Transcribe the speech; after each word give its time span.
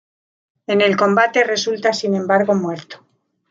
En 0.65 0.81
el 0.81 0.97
combate 0.97 1.43
resulta 1.43 1.93
sin 1.93 2.15
embargo 2.15 2.55
muerto. 2.55 3.05